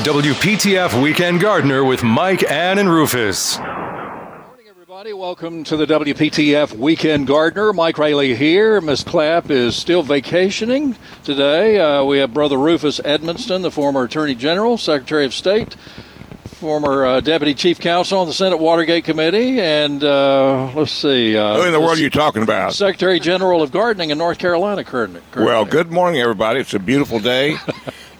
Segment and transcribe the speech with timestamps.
[0.00, 3.58] WPTF Weekend Gardener with Mike, Ann, and Rufus.
[3.58, 5.12] Morning, everybody.
[5.12, 7.74] Welcome to the WPTF Weekend Gardener.
[7.74, 8.80] Mike Raleigh here.
[8.80, 11.78] Miss Clapp is still vacationing today.
[11.78, 15.74] Uh, we have Brother Rufus Edmisten, the former Attorney General, Secretary of State,
[16.46, 21.36] former uh, Deputy Chief Counsel on the Senate Watergate Committee, and uh, let's see.
[21.36, 22.72] Uh, Who in the world are you talking about?
[22.72, 25.20] Secretary General of Gardening in North Carolina currently.
[25.36, 26.60] Well, good morning, everybody.
[26.60, 27.56] It's a beautiful day.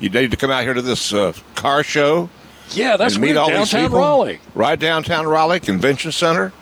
[0.01, 2.29] you need to come out here to this uh, car show.
[2.71, 3.39] Yeah, that's and meet weird.
[3.39, 3.99] all these people.
[3.99, 4.41] Raleigh.
[4.55, 6.53] Right downtown Raleigh Convention Center.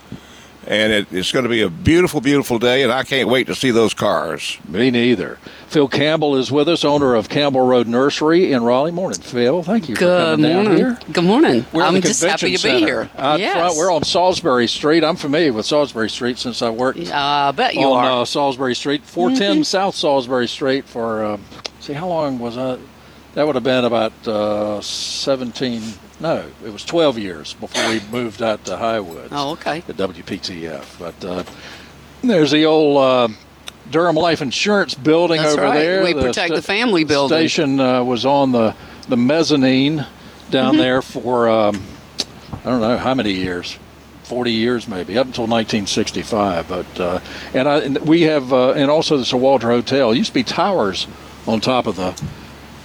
[0.66, 3.54] And it, it's going to be a beautiful, beautiful day, and I can't wait to
[3.54, 4.58] see those cars.
[4.68, 5.38] Me neither.
[5.68, 8.90] Phil Campbell is with us, owner of Campbell Road Nursery in Raleigh.
[8.90, 9.62] Morning, Phil.
[9.62, 10.76] Thank you for Good coming down morning.
[10.78, 10.98] here.
[11.10, 11.64] Good morning.
[11.72, 13.04] We're in I'm just happy to convention be center.
[13.04, 13.10] here.
[13.16, 13.54] Out yes.
[13.54, 15.04] front, we're on Salisbury Street.
[15.04, 18.10] I'm familiar with Salisbury Street since I worked Uh, I bet you on are.
[18.10, 18.22] Mm-hmm.
[18.22, 20.84] Uh, Salisbury Street, 410 South Salisbury Street.
[20.84, 21.38] For uh,
[21.80, 22.78] see, how long was that?
[23.34, 25.82] That would have been about uh, 17.
[26.20, 29.28] No, it was 12 years before we moved out to Highwoods.
[29.30, 29.80] oh, okay.
[29.80, 30.98] The WPTF.
[30.98, 31.44] But uh,
[32.22, 33.28] there's the old uh,
[33.90, 35.78] Durham Life Insurance building That's over right.
[35.78, 36.02] there.
[36.02, 37.36] We protect the family building.
[37.38, 38.74] Station uh, was on the
[39.08, 40.04] the mezzanine
[40.50, 40.76] down Mm-hmm.
[40.78, 41.82] there for um,
[42.64, 43.78] I don't know how many years.
[44.24, 47.18] 40 years maybe up until 1965 but uh,
[47.54, 50.34] and, I, and we have uh, and also the Sir Walter Hotel it used to
[50.34, 51.06] be towers
[51.46, 52.10] on top of the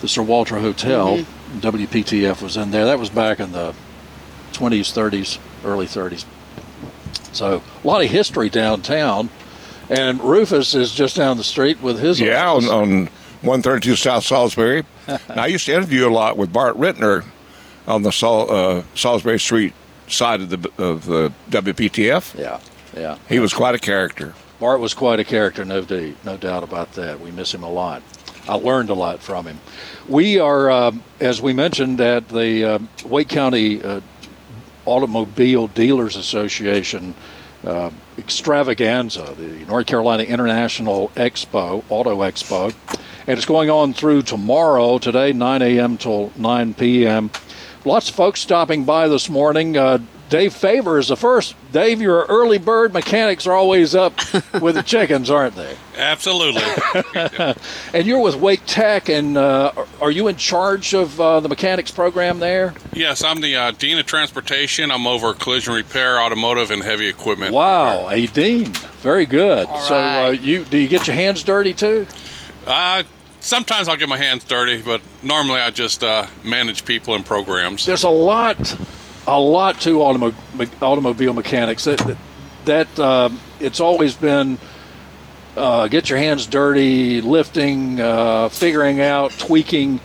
[0.03, 1.59] the Sir Walter Hotel Mm-hmm.
[1.59, 3.73] WPTF was in there that was back in the
[4.53, 6.25] 20s 30s early 30s
[7.31, 9.29] so a lot of history downtown
[9.89, 12.69] and Rufus is just down the street with his Yeah, on, office.
[12.69, 12.89] on
[13.43, 14.83] 132 South Salisbury.
[15.07, 17.23] and I used to interview a lot with Bart Rittner
[17.87, 19.73] on the Sal, uh, Salisbury Street
[20.07, 22.37] side of the of the WPTF.
[22.39, 22.59] yeah
[22.97, 24.33] yeah He was quite a character.
[24.59, 27.19] Bart was quite a character, no, d- no doubt about that.
[27.19, 28.01] We miss him a lot.
[28.47, 29.59] I learned a lot from him.
[30.07, 34.01] We are, um as we mentioned, at the uh, Wake County uh,
[34.85, 37.15] Automobile Dealers Association
[37.65, 42.73] uh, extravaganza, the North Carolina International Expo, Auto Expo,
[43.25, 45.97] and it's going on through tomorrow, today, 9 a.m.
[45.97, 47.31] till 9 p.m.
[47.85, 49.77] Lots of folks stopping by this morning.
[49.77, 49.99] Uh,
[50.33, 51.53] Dave Favor is the first.
[51.71, 54.15] Dave, your early bird mechanics are always up
[54.59, 55.77] with the chickens, aren't they?
[55.95, 56.63] Absolutely.
[57.93, 59.71] And you're with Wake Tech, and uh,
[60.01, 62.73] are you in charge of uh, the mechanics program there?
[62.93, 64.89] yes, I'm the uh, Dean of Transportation.
[64.89, 67.53] I'm over collision repair, automotive, and heavy equipment.
[67.53, 68.73] Wow, a dean,
[69.03, 69.67] very good.
[69.67, 70.41] All so, uh, right.
[70.41, 72.07] you do you get your hands dirty too?
[72.65, 73.03] Uh,
[73.43, 77.85] sometimes I'll get my hands dirty, but normally I just uh, manage people and programs.
[77.85, 78.57] There's a lot,
[79.27, 81.83] a lot to automo- me- automobile mechanics.
[81.85, 82.17] That that,
[82.65, 84.57] that um, it's always been.
[85.55, 89.99] Uh, get your hands dirty, lifting, uh, figuring out, tweaking.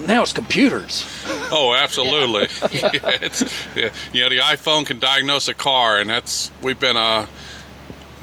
[0.00, 1.04] Now it's computers.
[1.56, 2.48] Oh, absolutely.
[2.72, 2.90] yeah,
[3.22, 3.42] it's,
[3.76, 7.26] yeah, you know, the iPhone can diagnose a car, and that's we've been uh,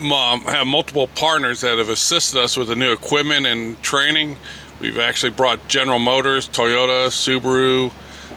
[0.02, 4.36] um, have multiple partners that have assisted us with the new equipment and training.
[4.82, 7.92] We've actually brought General Motors, Toyota, Subaru,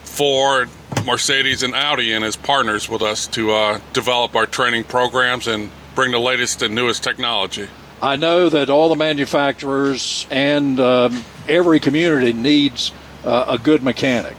[0.05, 0.69] Ford,
[1.05, 5.71] Mercedes, and Audi in as partners with us to uh, develop our training programs and
[5.95, 7.69] bring the latest and newest technology.
[8.03, 12.93] I know that all the manufacturers and um, every community needs
[13.25, 14.37] uh, a good mechanic,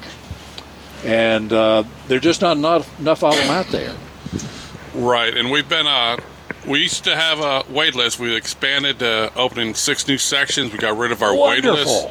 [1.03, 3.95] and uh, there just not enough, enough of them out there.
[4.93, 6.17] Right, and we've been uh
[6.67, 8.19] we used to have a wait list.
[8.19, 10.71] We expanded to opening six new sections.
[10.71, 12.07] We got rid of our wait list.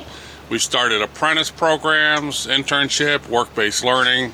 [0.50, 4.32] We started apprentice programs, internship, work-based learning.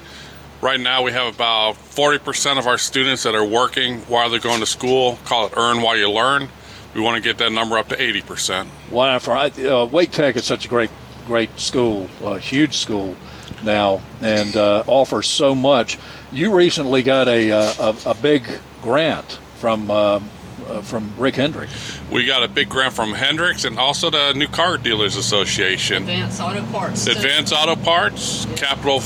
[0.61, 4.61] Right now, we have about 40% of our students that are working while they're going
[4.61, 5.19] to school.
[5.25, 6.49] Call it earn while you learn.
[6.95, 8.67] We want to get that number up to 80%.
[8.91, 9.33] Wonderful.
[9.33, 10.91] I- Uh, Wake Tech is such a great,
[11.27, 13.15] great school, a huge school
[13.63, 15.97] now, and uh, offers so much.
[16.33, 18.47] You recently got a uh, a, a big
[18.83, 20.21] grant from uh,
[20.71, 21.69] uh, from Rick Hendrick.
[22.11, 25.99] We got a big grant from Hendricks and also the New Car Dealers Association.
[26.05, 27.07] Advanced Auto Parts.
[27.07, 29.01] Advanced Auto Parts, Capital,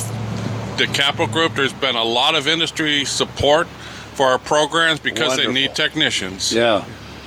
[0.76, 1.54] the Capital Group.
[1.54, 3.66] There's been a lot of industry support
[4.14, 6.52] for our programs because they need technicians.
[6.52, 6.84] Yeah.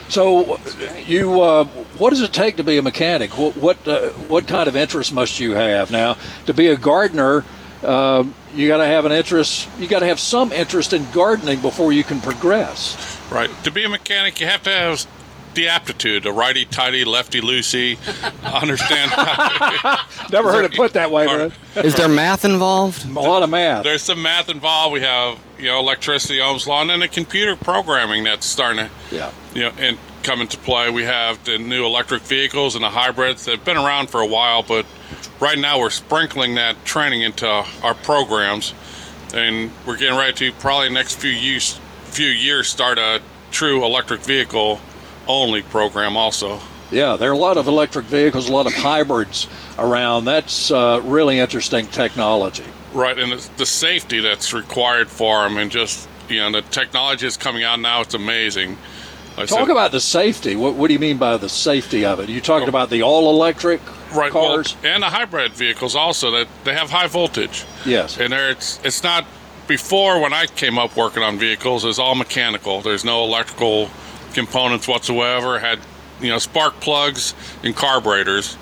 [0.09, 0.57] So,
[1.05, 1.65] you, uh,
[1.97, 3.37] what does it take to be a mechanic?
[3.37, 7.43] What what, uh, what kind of interest must you have now to be a gardener?
[7.83, 8.23] Uh,
[8.55, 9.67] you got to have an interest.
[9.79, 13.19] You got to have some interest in gardening before you can progress.
[13.31, 13.49] Right.
[13.63, 15.05] To be a mechanic, you have to have
[15.53, 17.97] the aptitude, a righty tighty, lefty loosey,
[18.43, 19.11] understand.
[20.31, 21.51] Never heard it put that way, man.
[21.75, 23.05] Is there math involved?
[23.05, 23.83] A lot of math.
[23.83, 24.93] There's some math involved.
[24.93, 29.15] We have, you know, electricity, Ohm's law, and then the computer programming that's starting to,
[29.15, 29.31] Yeah.
[29.55, 30.89] you know, and come into play.
[30.91, 34.27] We have the new electric vehicles and the hybrids that have been around for a
[34.27, 34.85] while, but
[35.39, 37.47] right now we're sprinkling that training into
[37.83, 38.73] our programs,
[39.33, 43.21] and we're getting ready to probably next few years, few years start a
[43.51, 44.79] true electric vehicle
[45.27, 46.59] only program also.
[46.89, 49.47] Yeah, there are a lot of electric vehicles, a lot of hybrids
[49.77, 50.25] around.
[50.25, 52.63] That's uh, really interesting technology.
[52.93, 57.25] Right, and it's the safety that's required for them, and just you know, the technology
[57.25, 58.01] is coming out now.
[58.01, 58.77] It's amazing.
[59.37, 60.55] Like Talk said- about the safety.
[60.55, 62.27] What, what do you mean by the safety of it?
[62.27, 63.81] You talking about the all electric
[64.15, 64.75] right, well, cars?
[64.83, 68.17] and the hybrid vehicles also that they have high voltage, yes.
[68.17, 69.25] and there it's it's not.
[69.67, 72.81] Before when I came up working on vehicles, it's all mechanical.
[72.81, 73.89] There's no electrical
[74.33, 75.59] components whatsoever.
[75.59, 75.79] Had
[76.21, 78.57] you know spark plugs and carburetors.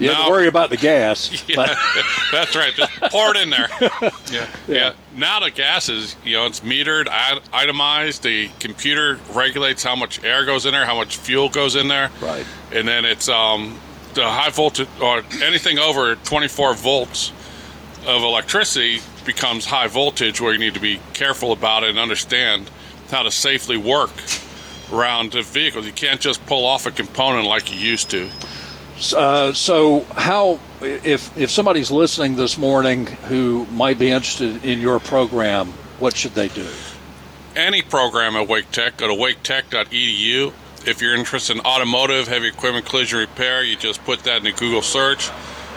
[0.00, 1.30] You have to worry about the gas.
[1.48, 1.74] Yeah,
[2.32, 2.72] that's right.
[2.74, 3.68] Just pour it in there.
[4.30, 4.92] Yeah, yeah.
[5.16, 7.08] Now the gas is, you know, it's metered,
[7.52, 8.22] itemized.
[8.22, 12.10] The computer regulates how much air goes in there, how much fuel goes in there.
[12.20, 12.46] Right.
[12.72, 13.80] And then it's um,
[14.14, 17.32] the high voltage or anything over 24 volts
[18.06, 22.70] of electricity becomes high voltage, where you need to be careful about it and understand
[23.10, 24.12] how to safely work
[24.92, 25.84] around the vehicle.
[25.84, 28.30] You can't just pull off a component like you used to.
[29.14, 35.00] Uh, so, how if if somebody's listening this morning who might be interested in your
[35.00, 35.68] program,
[35.98, 36.66] what should they do?
[37.56, 40.52] any program at Wake Tech, go to waketech.edu.
[40.86, 44.52] If you're interested in automotive, heavy equipment, collision repair, you just put that in the
[44.52, 45.28] Google search.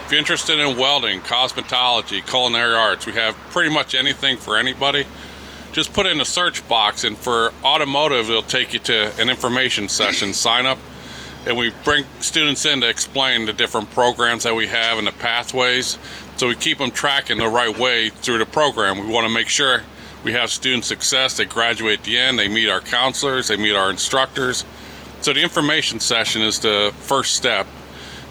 [0.04, 5.06] If you're interested in welding, cosmetology, culinary arts, we have pretty much anything for anybody.
[5.72, 9.88] Just put in the search box, and for automotive, it'll take you to an information
[9.88, 10.78] session sign up.
[11.46, 15.12] And we bring students in to explain the different programs that we have and the
[15.12, 15.98] pathways.
[16.36, 18.98] So we keep them tracking the right way through the program.
[18.98, 19.82] We want to make sure
[20.24, 21.36] we have student success.
[21.36, 24.64] They graduate at the end, they meet our counselors, they meet our instructors.
[25.20, 27.66] So the information session is the first step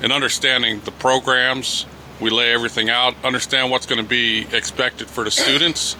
[0.01, 1.85] in understanding the programs.
[2.19, 5.95] We lay everything out, understand what's going to be expected for the students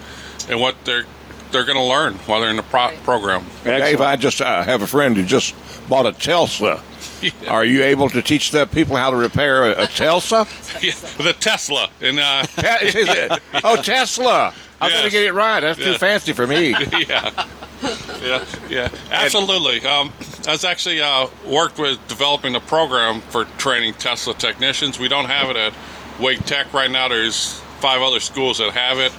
[0.50, 1.06] and what they're
[1.54, 3.46] they're going to learn while they're in the pro- program.
[3.64, 5.56] Dave, I just uh, have a friend who just
[5.88, 6.84] bought a Tesla.
[7.48, 10.48] Are you able to teach the people how to repair a, a Tesla?
[10.82, 14.54] Yeah, the Tesla and uh, Te- oh, Tesla.
[14.82, 15.62] I'm going to get it right.
[15.62, 16.72] That's too fancy for me.
[16.72, 17.46] yeah,
[18.22, 19.86] yeah, yeah, absolutely.
[19.86, 20.12] Um,
[20.46, 25.00] I was actually uh, worked with developing a program for training Tesla technicians.
[25.00, 25.74] We don't have it at
[26.20, 27.08] Wake Tech right now.
[27.08, 29.14] There's five other schools that have it.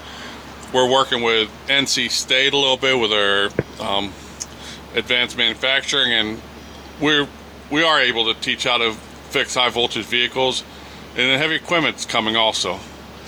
[0.75, 3.49] We're working with NC State a little bit with our
[3.81, 4.13] um,
[4.97, 6.43] advanced manufacturing, and
[7.01, 7.29] we're
[7.71, 8.93] we are able to teach how to
[9.31, 10.65] fix high voltage vehicles,
[11.11, 12.81] and then heavy equipment's coming also.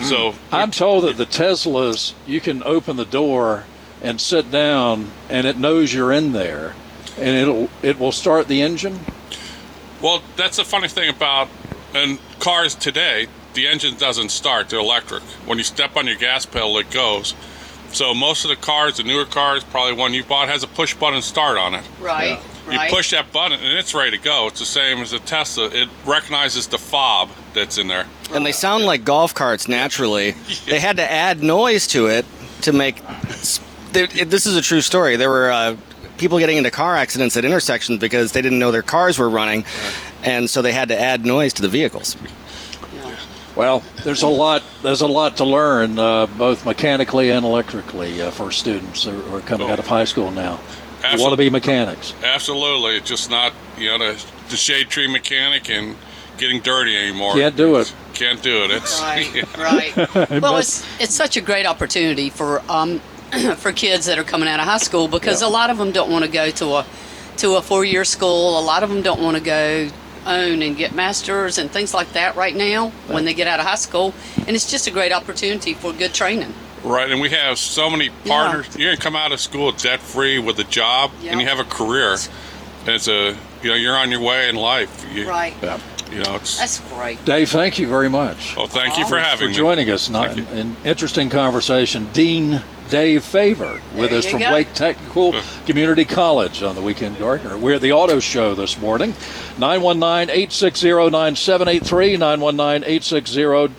[0.03, 3.65] So I'm told that the Teslas, you can open the door
[4.03, 6.75] and sit down, and it knows you're in there,
[7.17, 8.99] and it'll it will start the engine.
[10.03, 11.49] Well, that's the funny thing about
[11.95, 13.29] and cars today.
[13.57, 15.23] The engine doesn't start; they're electric.
[15.47, 17.35] When you step on your gas pedal, it goes.
[17.91, 20.93] So most of the cars, the newer cars, probably one you bought, has a push
[20.95, 21.83] button start on it.
[21.99, 22.39] Right.
[22.71, 22.91] You Right.
[22.91, 24.49] push that button and it's ready to go.
[24.49, 25.71] It's the same as a Tesla.
[25.71, 28.07] It recognizes the fob that's in there.
[28.35, 30.35] And they sound like golf carts naturally.
[30.67, 32.27] They had to add noise to it
[32.63, 33.01] to make.
[33.93, 35.17] This is a true story.
[35.17, 35.77] There were uh,
[36.19, 39.65] people getting into car accidents at intersections because they didn't know their cars were running,
[40.23, 42.17] and so they had to add noise to the vehicles.
[43.57, 44.63] Well, there's a lot.
[44.83, 49.41] There's a lot to learn, uh, both mechanically and electrically, uh, for students who are
[49.41, 50.61] coming out of high school now.
[51.03, 52.15] Who want to be mechanics.
[52.23, 52.97] Absolutely.
[52.97, 55.97] It's just not, you know, the, the shade tree mechanic and
[56.37, 57.35] getting dirty anymore.
[57.35, 57.95] Can't do it.
[58.15, 58.71] Can't do it.
[58.71, 60.31] It's Right, right.
[60.43, 63.01] well, it's it's such a great opportunity for um
[63.57, 66.11] for kids that are coming out of high school because a lot of them don't
[66.11, 66.87] want to go to a
[67.39, 68.59] to a four year school.
[68.59, 69.89] A lot of them don't want to go
[70.26, 73.66] own and get masters and things like that right now when they get out of
[73.66, 74.14] high school,
[74.47, 76.52] and it's just a great opportunity for good training.
[76.83, 78.76] Right, and we have so many partners.
[78.76, 81.64] You can come out of school debt free with a job, and you have a
[81.64, 82.16] career.
[82.87, 85.04] And it's a, you know, you're on your way in life.
[85.12, 85.54] You, Right.
[85.62, 85.80] Yeah.
[86.11, 86.59] You know, it's.
[86.59, 87.25] That's great.
[87.25, 88.57] Dave, thank you very much.
[88.57, 89.55] Well, thank you for having for me.
[89.55, 90.09] joining us.
[90.09, 92.09] Thank An, an interesting conversation.
[92.13, 94.53] Dean Dave Favor with There us from go.
[94.53, 95.35] Wake Technical
[95.67, 97.59] Community College on the Weekend Gardener.
[97.59, 99.13] We're at the auto show this morning.
[99.59, 103.71] 919-860-9783, 919-860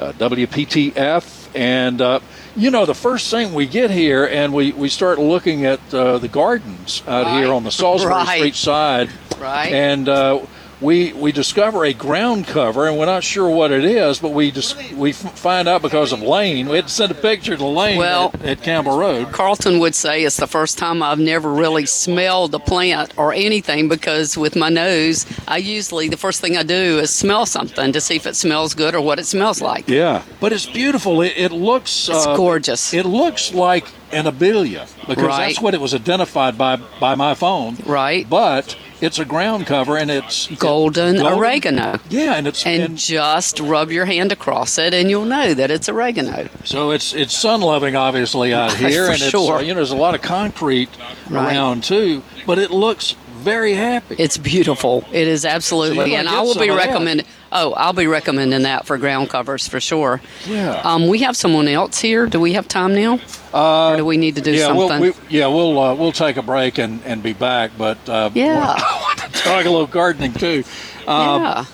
[0.00, 1.48] uh, WPTF.
[1.54, 2.20] And, uh,
[2.56, 6.18] you know, the first thing we get here and we, we start looking at uh,
[6.18, 8.38] the gardens out here on the Salisbury Right.
[8.38, 9.10] Street side.
[9.38, 9.72] Right.
[9.72, 10.44] And uh,
[10.80, 14.50] we we discover a ground cover, and we're not sure what it is, but we
[14.50, 16.68] just we f- find out because of Lane.
[16.68, 19.32] We had to send a picture to Lane Well- at, at Campbell Road.
[19.32, 23.88] Carlton would say it's the first time I've never really smelled the plant or anything
[23.88, 28.00] because with my nose, I usually the first thing I do is smell something to
[28.00, 29.88] see if it smells good or what it smells like.
[29.88, 31.22] Yeah, but it's beautiful.
[31.22, 32.92] It, it looks It's uh, gorgeous.
[32.92, 35.46] It looks like an abelia because Right.
[35.48, 37.76] that's what it was identified by by my phone.
[37.86, 38.28] Right.
[38.28, 41.98] But it's a ground cover, and it's Golden, golden- oregano.
[42.10, 45.70] Yeah, and it's And, and just rub your hand across it and you'll know that
[45.70, 46.48] it's oregano.
[46.64, 49.56] So it's it's sun loving obviously out here, and it's sure.
[49.56, 50.88] uh, you know there's a lot of concrete
[51.30, 51.54] Right.
[51.54, 54.16] around too, but it looks very happy.
[54.18, 55.04] It's beautiful.
[55.12, 57.26] It is absolutely, you and I will be recommending.
[57.52, 60.20] Oh, I'll be recommending that for ground covers for sure.
[60.46, 60.80] Yeah.
[60.82, 62.26] Um, we have someone else here.
[62.26, 63.20] Do we have time now?
[63.52, 65.00] Uh, or do we need to do yeah, something?
[65.00, 68.30] we'll, we, yeah, we'll uh, we'll take a break and, and be back, but uh,
[68.34, 68.74] Yeah.
[68.76, 70.64] I want to talk a little gardening too.
[71.06, 71.64] Um, yeah.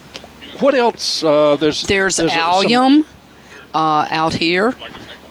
[0.59, 1.25] What else?
[1.25, 3.07] Uh, there's There's, there's some- allium
[3.73, 4.75] uh, out here.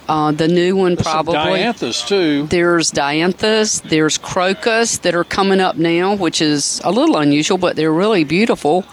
[0.09, 1.59] Uh, the new one some probably.
[1.59, 2.47] dianthus too.
[2.47, 3.81] There's dianthus.
[3.83, 8.23] There's crocus that are coming up now, which is a little unusual, but they're really
[8.23, 8.85] beautiful.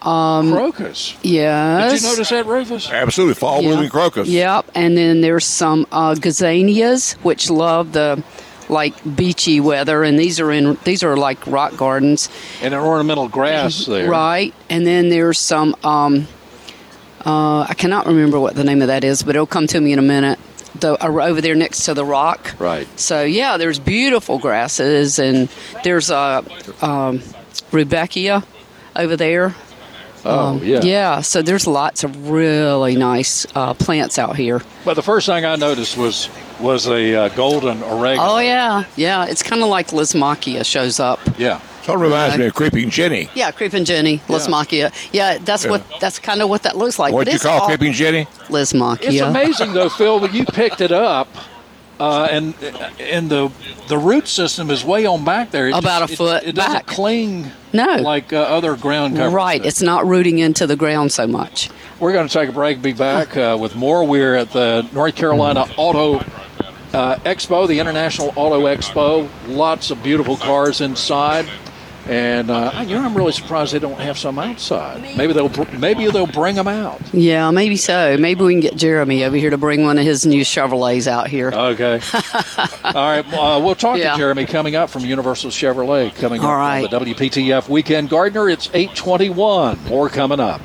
[0.00, 1.14] crocus.
[1.22, 1.92] Yes.
[1.92, 2.90] Did you notice that, Rufus?
[2.90, 3.68] Absolutely, fall Yeah.
[3.70, 4.28] blooming crocus.
[4.28, 8.22] Yep, and then there's some uh, gazanias, which love the
[8.68, 12.28] like beachy weather, and these are in these are like rock gardens,
[12.62, 14.08] And an ornamental grass there.
[14.10, 14.54] right?
[14.70, 15.76] And then there's some.
[15.84, 16.26] Um,
[17.24, 19.92] uh, I cannot remember what the name of that is, but it'll come to me
[19.92, 20.38] in a minute.
[20.82, 22.54] The uh, over there next to the rock.
[22.58, 22.86] Right.
[22.98, 25.48] So yeah, there's beautiful grasses, and
[25.84, 26.44] there's a
[26.82, 27.20] um,
[27.70, 28.44] rudbeckia
[28.94, 29.54] over there.
[30.24, 30.80] Oh yeah.
[30.82, 34.60] Yeah, so there's lots of really nice uh, plants out here.
[34.84, 36.28] But the first thing I noticed was
[36.62, 38.22] was a uh, golden oregano.
[38.28, 39.26] Oh yeah, yeah.
[39.26, 41.18] It's kind of like Lysimachia shows up.
[41.38, 41.60] Yeah.
[41.82, 43.28] So it reminds me of Creeping Jenny.
[43.34, 44.92] Yeah, creeping Jenny, Lysimachia.
[45.12, 47.12] Yeah, that's what that's kind of what that looks like.
[47.12, 48.26] What'd but you it's call all Creeping Jenny?
[48.46, 49.08] Lysimachia.
[49.12, 51.26] It's amazing though, Phil, that you picked it up,
[51.98, 52.54] uh, and
[53.00, 53.50] and the
[53.88, 55.66] the root system is way on back there.
[55.68, 56.86] It About just- a foot It, it doesn't back.
[56.86, 57.96] cling No.
[57.96, 59.32] like uh, other ground covers.
[59.34, 59.66] Right, do.
[59.66, 61.68] it's not rooting into the ground so much.
[61.98, 62.80] We're going to take a break.
[62.80, 64.04] Be back uh, with more.
[64.04, 66.24] We're at the North Carolina Auto
[66.92, 69.28] uh, Expo, the International Auto Expo.
[69.48, 71.48] Lots of beautiful cars inside.
[72.08, 75.02] And uh, you know, I'm really surprised they don't have some outside.
[75.16, 77.00] Maybe they'll br- maybe they'll bring them out.
[77.14, 78.16] Yeah, maybe so.
[78.16, 81.28] Maybe we can get Jeremy over here to bring one of his new Chevrolets out
[81.28, 81.52] here.
[81.52, 82.00] Okay.
[82.84, 83.24] All right.
[83.32, 84.12] Uh, we'll talk Yeah.
[84.14, 86.92] to Jeremy coming up from Universal Chevrolet coming All up right.
[86.92, 88.48] on the WPTF Weekend Gardener.
[88.48, 89.84] It's 821.
[89.84, 90.60] More coming up.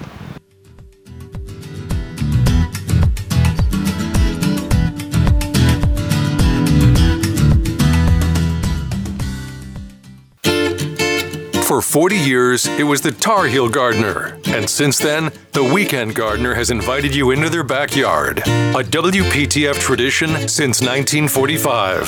[11.78, 14.40] For 40 years, it was the Tar Heel Gardener.
[14.48, 18.40] And since then, the Weekend Gardener has invited you into their backyard.
[18.40, 22.08] A WPTF tradition since 1945.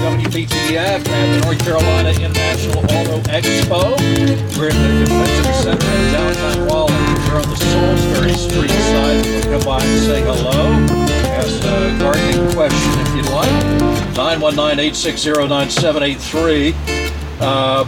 [0.00, 3.94] WPTF at the North Carolina International Auto Expo.
[4.56, 6.94] We're in the convention center in downtown Raleigh.
[7.28, 9.22] We're on the Salisbury Street side.
[9.44, 10.72] Come by and say hello.
[11.36, 13.52] Ask a gardening question if you'd like.
[14.16, 16.74] 919-860-9783.
[17.38, 17.84] Uh,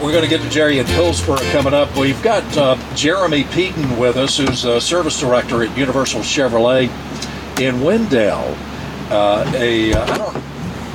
[0.00, 1.94] we're going to get to Jerry and Hillsborough coming up.
[1.96, 6.88] We've got uh, Jeremy Peden with us, who's a service director at Universal Chevrolet
[7.60, 8.56] in Wendell.
[9.10, 10.42] Uh, a uh, I don't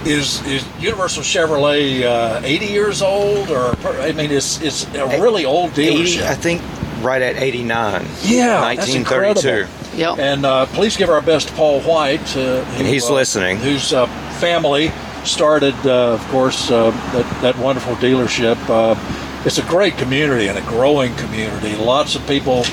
[0.05, 5.45] is is Universal Chevrolet uh, 80 years old or I mean it's it's a really
[5.45, 6.23] old 80, dealership.
[6.23, 6.61] I think
[7.01, 8.01] right at 89.
[8.21, 9.49] Yeah, that's 1932.
[9.49, 9.97] incredible.
[9.97, 10.17] Yep.
[10.19, 12.21] And uh, please give our best to Paul White.
[12.35, 13.57] Uh, who, And he's uh, listening.
[13.57, 14.07] Whose uh,
[14.39, 14.91] family
[15.25, 18.57] started, uh, of course, uh, that, that wonderful dealership.
[18.69, 18.95] Uh,
[19.45, 21.75] it's a great community and a growing community.
[21.75, 22.63] Lots of people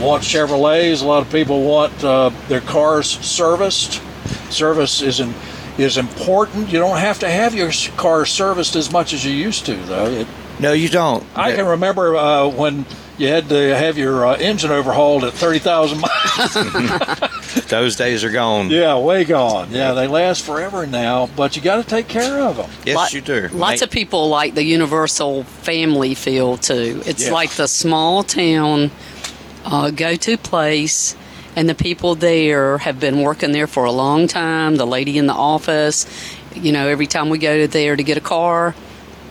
[0.00, 1.02] want Chevrolets.
[1.02, 4.02] A lot of people want uh, their cars serviced.
[4.50, 5.34] Service is in,
[5.78, 6.68] is important.
[6.68, 10.06] You don't have to have your car serviced as much as you used to, though.
[10.06, 10.26] It,
[10.58, 11.24] No, you don't.
[11.34, 12.86] I can remember uh, when
[13.18, 17.30] you had to have your uh, engine overhauled at 30,000 miles.
[17.68, 18.70] Those days are gone.
[18.70, 19.70] Yeah, way gone.
[19.70, 22.70] Yeah, they last forever now, but you got to take care of them.
[22.84, 23.48] Yes, Lot- you do.
[23.52, 27.02] Lots of people like the Universal family feel too.
[27.06, 27.32] It's Yeah.
[27.32, 28.90] like the small town
[29.64, 31.16] uh, go-to place,
[31.56, 34.76] and the people there have been working there for a long time.
[34.76, 36.06] The lady in the office,
[36.54, 38.74] you know, every time we go there to get a car,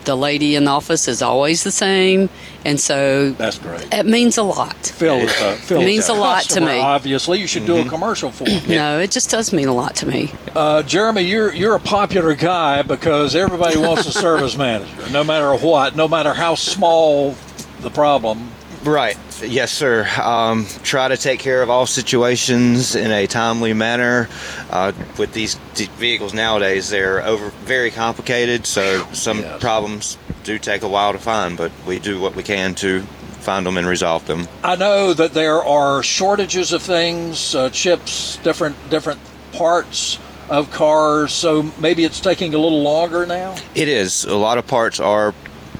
[0.05, 2.29] the lady in the office is always the same,
[2.63, 3.87] and so That's great.
[3.93, 4.75] it means a lot.
[4.77, 6.79] Phil is a, Phil Means is a lot to me.
[6.79, 8.75] Obviously, you should do a commercial for him.
[8.75, 10.31] No, it just does mean a lot to me.
[10.55, 15.53] Uh, Jeremy, you're you're a popular guy because everybody wants a service manager, no matter
[15.55, 17.35] what, no matter how small
[17.81, 18.49] the problem.
[18.85, 19.17] Right.
[19.41, 20.07] Yes, sir.
[20.21, 24.29] Um, try to take care of all situations in a timely manner.
[24.69, 29.59] Uh, with these d- vehicles nowadays, they're over very complicated, so some Yes.
[29.59, 31.57] problems do take a while to find.
[31.57, 33.01] But we do what we can to
[33.41, 34.47] find them and resolve them.
[34.63, 39.19] I know that there are shortages of things, uh, chips, different different
[39.51, 43.55] parts of cars, so maybe it's taking a little longer now.
[43.73, 44.25] It is.
[44.25, 45.33] A lot of parts are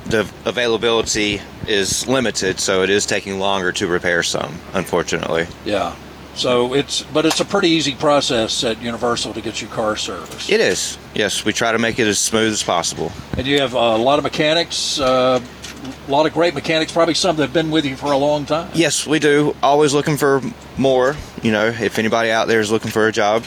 [0.08, 4.56] the availability is limited, so it is taking longer to repair some.
[4.74, 5.96] Unfortunately, Yeah.
[6.36, 10.50] So it's but it's a pretty easy process at Universal to get your car serviced.
[10.50, 10.98] it is.
[11.14, 13.14] Yes, we try to make it as smooth as possible.
[13.38, 15.40] And you have a lot of mechanics, uh,
[16.08, 18.46] a lot of great mechanics, probably some that have been with you for a long
[18.46, 18.70] time.
[18.74, 19.56] Yes, we do.
[19.64, 20.42] Always looking for
[20.78, 21.16] more.
[21.42, 23.44] You know, if anybody out there is looking for a job,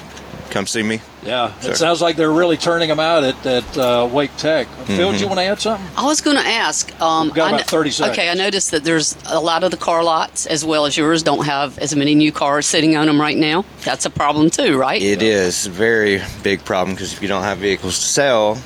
[0.50, 1.00] come see me.
[1.22, 1.72] Yeah, Sure.
[1.72, 4.66] it sounds like they're really turning them out at, at uh, Wake Tech.
[4.86, 5.86] Phil, do you want to add something?
[5.96, 6.98] I was going to ask.
[7.00, 8.18] Um, We've got I about kn- 30 seconds.
[8.18, 11.22] Okay, I noticed that there's a lot of the car lots, as well as yours,
[11.22, 13.64] don't have as many new cars sitting on them right now.
[13.84, 15.02] That's a problem too, right?
[15.02, 18.58] It is a very big problem because if you don't have vehicles to sell,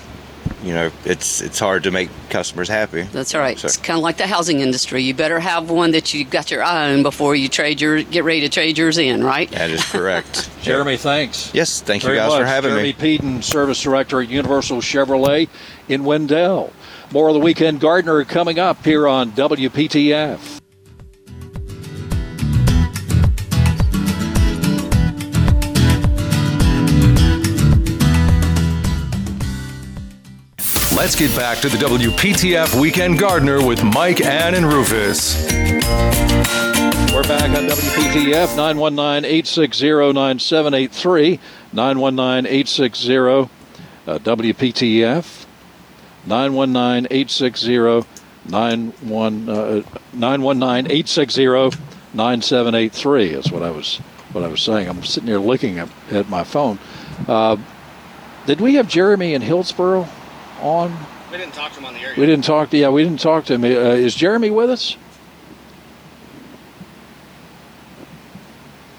[0.62, 3.02] you know, it's it's hard to make customers happy.
[3.02, 3.58] That's right.
[3.58, 5.02] So- It's kind of like the housing industry.
[5.02, 8.24] You better have one that you got your eye on before you trade your get
[8.24, 9.50] ready to trade yours in, right?
[9.50, 10.48] That is correct.
[10.62, 11.52] Jeremy, thanks.
[11.52, 12.40] Yes, thank you guys much.
[12.40, 12.92] for having Jeremy me.
[12.92, 15.48] Peden, Service Director at Universal Chevrolet
[15.88, 16.72] in Wendell.
[17.12, 20.61] More of the Weekend Gardener coming up here on WPTF.
[31.02, 35.34] Let's get back to the WPTF Weekend Gardener with Mike, Ann, and Rufus.
[37.12, 41.40] We're back on WPTF 919 860 9783.
[41.72, 43.50] 919 860
[44.06, 45.46] WPTF.
[46.24, 48.06] 919 860
[48.48, 49.48] 919
[50.86, 51.44] 860
[52.14, 53.96] 9783 is what I was
[54.30, 54.88] what I was saying.
[54.88, 56.78] I'm sitting here looking at, at my phone.
[57.26, 57.56] Uh,
[58.46, 60.06] did we have Jeremy in Hillsborough
[60.62, 60.96] on?
[61.30, 62.14] We didn't talk to him on the air.
[62.16, 63.64] We didn't talk to yeah, we didn't talk to him.
[63.64, 64.96] Uh, is Jeremy with us?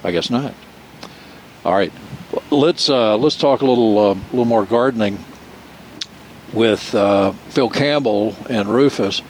[0.04, 0.54] I guess not.
[1.64, 1.94] All right,
[2.52, 5.24] let's uh, let's talk a little uh, little more gardening
[6.52, 9.22] with uh, Phil Campbell and Rufus.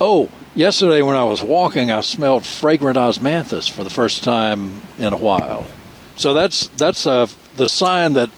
[0.00, 5.12] Oh, yesterday when I was walking, I smelled fragrant osmanthus for the first time in
[5.12, 5.66] a while.
[6.16, 7.26] So that's that's uh,
[7.56, 8.30] the sign that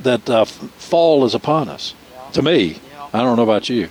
[0.00, 1.94] that uh, fall is upon us.
[2.34, 2.80] To me,
[3.12, 3.88] I don't know about you.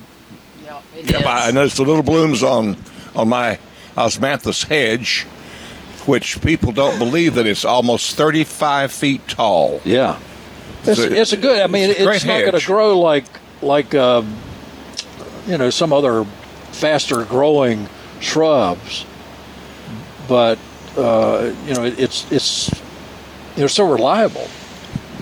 [0.63, 2.77] Yeah, it Yep, I I noticed the little blooms on
[3.15, 3.59] on my
[3.95, 5.23] osmanthus hedge,
[6.05, 9.81] which people don't believe that it's almost 35 feet tall.
[9.83, 10.19] Yeah,
[10.85, 11.61] it's, a- it's a good.
[11.61, 13.25] I mean, it's it's, not going to grow like
[13.61, 14.35] like um,
[15.47, 16.23] you know some other
[16.71, 17.89] faster growing
[18.21, 19.05] shrubs,
[20.27, 20.57] but
[20.97, 22.71] uh, you know it, it's it's
[23.55, 24.47] they're so reliable.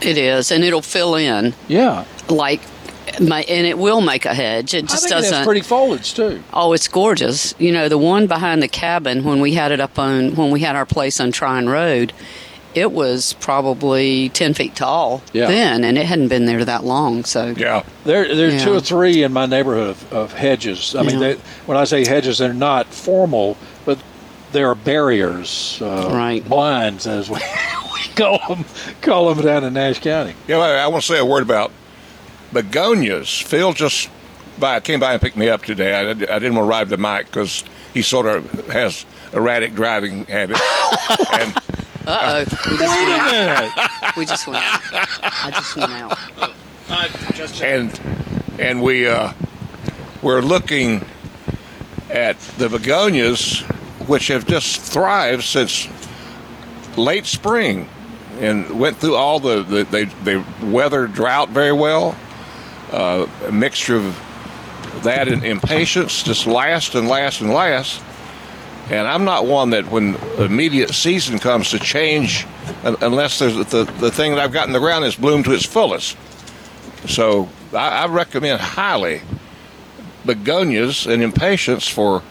[0.01, 2.61] It is, and it'll fill in Yeah, like,
[3.19, 4.73] my, and it will make a hedge.
[4.73, 5.45] It I just think it has doesn't.
[5.45, 6.41] pretty foliage too.
[6.53, 7.53] Oh, it's gorgeous.
[7.59, 10.59] You know, the one behind the cabin when we had it up on when we
[10.61, 12.13] had our place on Tryon Road,
[12.75, 15.47] it was probably ten feet tall Yeah.
[15.47, 17.23] then, and it hadn't been there that long.
[17.23, 17.83] So Yeah.
[18.03, 20.95] There, there are two or three in my neighborhood of, of hedges.
[20.95, 21.33] I mean, they,
[21.65, 23.97] when I say hedges, they're not formal, but
[24.51, 26.47] they are barriers, uh, Right.
[26.47, 27.35] blinds, as we,
[27.93, 28.65] we call them,
[29.01, 30.35] call them down in Nash County.
[30.47, 31.71] Yeah, I, I want to say a word about
[32.51, 33.41] begonias.
[33.41, 34.09] Phil just
[34.59, 35.93] by came by and picked me up today.
[35.93, 40.25] I, I didn't want to ride the mic because he sort of has erratic driving
[40.25, 40.61] habits.
[41.33, 41.57] and
[42.07, 42.87] uh oh, we just
[43.37, 44.17] went out.
[44.17, 44.81] We just went out.
[45.21, 47.61] I just went out.
[47.61, 47.99] and
[48.59, 49.33] and we uh,
[50.21, 51.05] we're looking
[52.09, 53.61] at the begonias,
[54.07, 55.87] which have just thrived since
[56.95, 57.89] late spring,
[58.39, 62.15] and went through all the, the they they weathered drought very well.
[62.91, 68.01] Uh, a mixture of that and impatiens just last and last and last.
[68.89, 72.45] And I'm not one that when immediate season comes to change,
[72.83, 75.65] unless there's the, the thing that I've got in the ground has bloomed to its
[75.65, 76.17] fullest.
[77.05, 79.21] So I, I recommend highly
[80.25, 82.23] begonias and impatiens for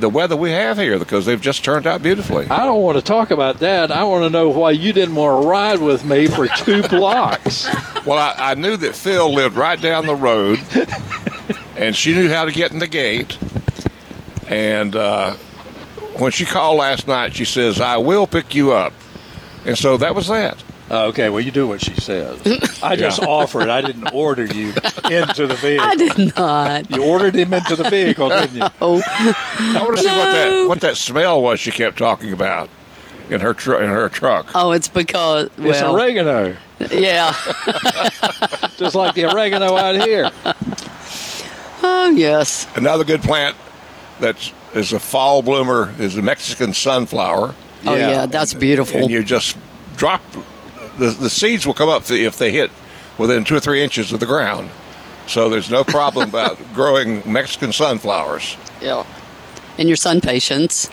[0.00, 2.46] the weather we have here because they've just turned out beautifully.
[2.48, 3.90] I don't want to talk about that.
[3.90, 7.66] I want to know why you didn't want to ride with me for two blocks.
[8.06, 10.60] Well, I, I knew that Phil lived right down the road,
[11.76, 13.36] and she knew how to get in the gate.
[14.46, 15.34] And uh,
[16.16, 18.92] when she called last night, she says, "I will pick you up,"
[19.66, 20.62] and so that was that.
[20.90, 22.40] Uh, okay, well, you do what she says.
[22.82, 23.68] I just offered.
[23.68, 24.68] I didn't order you
[25.10, 25.86] into the vehicle.
[25.86, 26.90] I did not.
[26.90, 28.62] You ordered him into the vehicle, didn't you?
[28.80, 32.70] Oh, I want to see what that what that smell was she kept talking about
[33.28, 34.46] in her tr- in her truck.
[34.54, 36.56] oh, it's because It's well, oregano,
[36.90, 37.32] yeah.
[38.78, 40.30] just like the oregano out here.
[41.82, 42.66] Oh, yes.
[42.76, 43.56] Another good plant
[44.20, 44.36] that
[44.74, 47.54] is a fall bloomer is the Mexican sunflower.
[47.86, 48.26] Oh, yeah.
[48.26, 49.00] That's beautiful.
[49.02, 49.56] and you just
[49.96, 50.22] drop
[50.98, 52.70] the the seeds will come up if they hit
[53.18, 54.70] within two or three inches of the ground.
[55.26, 58.56] So there's no problem about growing Mexican sunflowers.
[58.80, 59.04] yeah.
[59.78, 60.90] And your SunPatiens.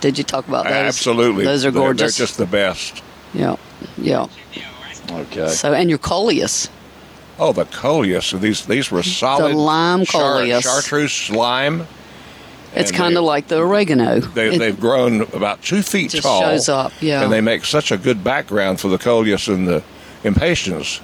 [0.00, 0.72] Did you talk about those?
[0.74, 2.18] Absolutely, Those are gorgeous.
[2.18, 3.02] They're just the best.
[3.32, 3.56] yeah.
[3.96, 4.26] Yeah.
[5.10, 5.48] Okay.
[5.48, 6.68] So, and your coleus.
[7.38, 8.32] Oh, the coleus.
[8.32, 9.54] These these were solid.
[9.54, 10.64] lime char- coleus.
[10.64, 11.86] chartreuse lime.
[12.74, 14.20] It's kind of like the oregano.
[14.20, 16.40] They, It they've grown about two feet just tall.
[16.42, 16.92] shows up.
[17.00, 17.22] Yeah.
[17.22, 19.82] and they make such a good background for the coleus and the
[20.24, 21.00] impatiens.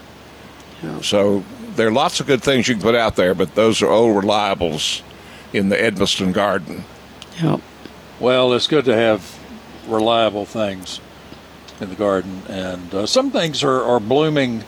[0.82, 1.00] Yeah.
[1.02, 1.44] So
[1.76, 4.22] there are lots of good things you can put out there, but those are old
[4.24, 5.02] reliables
[5.52, 6.84] in the Edmisten garden.
[7.40, 7.58] yeah.
[8.20, 9.38] Well, it's good to have
[9.86, 11.00] reliable things
[11.80, 14.64] in the garden, and uh, some things are, are blooming.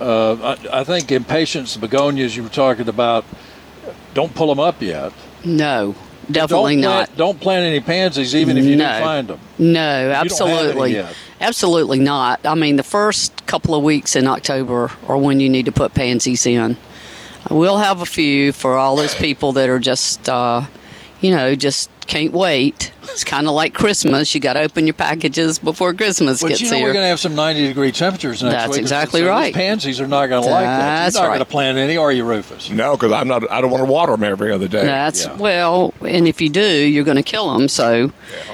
[0.00, 3.24] Uh, I, I think impatiens begonias you were talking about.
[4.14, 5.12] Don't pull them up yet.
[5.46, 5.94] No,
[6.30, 7.06] definitely don't not.
[7.06, 9.00] Plant, don't plant any pansies, even if you No.
[9.00, 9.38] find them.
[9.58, 11.04] No, don't have any absolutely.
[11.40, 12.40] Absolutely not.
[12.44, 15.94] I mean, the first couple of weeks in October are when you need to put
[15.94, 16.76] pansies in.
[17.48, 20.62] We'll have a few for all those people that are just, uh,
[21.20, 22.90] you know, just can't wait.
[23.16, 24.34] It's kind of like Christmas.
[24.34, 26.86] You got to open your packages before Christmas But gets you know here.
[26.88, 28.80] we're going to have some 90 degree temperatures next That's week.
[28.82, 29.54] exactly so right.
[29.54, 31.14] pansies are not going to like that.
[31.14, 31.34] You're not right.
[31.36, 32.68] going to plant any, are you, Rufus?
[32.68, 33.50] No, because I'm not.
[33.50, 34.84] I don't want to water them every other day.
[34.84, 35.34] That's Yeah.
[35.36, 37.68] well, and if you do, you're going to kill them.
[37.68, 38.12] So,